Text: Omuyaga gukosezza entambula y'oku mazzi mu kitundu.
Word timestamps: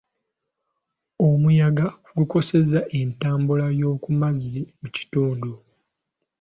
Omuyaga 1.27 1.87
gukosezza 2.17 2.79
entambula 2.99 3.65
y'oku 3.79 4.09
mazzi 4.19 4.61
mu 4.79 4.87
kitundu. 4.95 5.51